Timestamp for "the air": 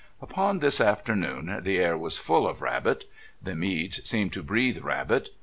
1.61-1.95